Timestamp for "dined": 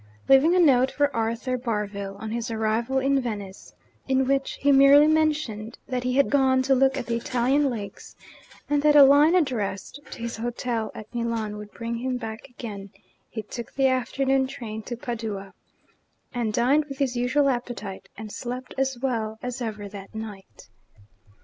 16.51-16.85